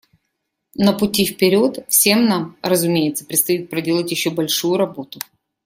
[0.73, 5.19] На пути вперед всем нам, разумеется, предстоит проделать еще большую работу.